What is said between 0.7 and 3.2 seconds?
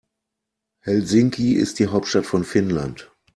Helsinki ist die Hauptstadt von Finnland.